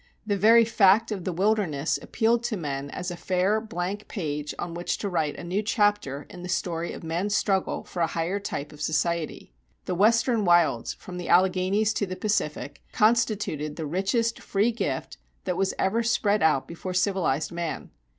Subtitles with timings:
[0.25, 4.73] The very fact of the wilderness appealed to men as a fair, blank page on
[4.73, 8.39] which to write a new chapter in the story of man's struggle for a higher
[8.39, 9.53] type of society.
[9.85, 15.55] The Western wilds, from the Alleghanies to the Pacific, constituted the richest free gift that
[15.55, 17.91] was ever spread out before civilized man.